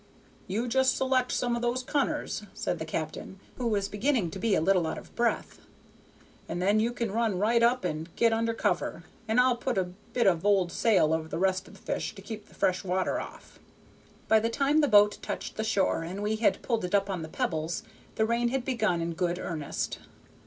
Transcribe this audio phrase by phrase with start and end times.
[0.47, 4.55] "You just select some of those cunners," said the captain, who was beginning to be
[4.55, 5.59] a little out of breath,
[6.49, 9.83] "and then you can run right up and get under cover, and I'll put a
[10.13, 13.19] bit of old sail over the rest of the fish to keep the fresh water
[13.21, 13.59] off."
[14.27, 17.21] By the time the boat touched the shore and we had pulled it up on
[17.21, 17.83] the pebbles,
[18.15, 19.99] the rain had begun in good earnest.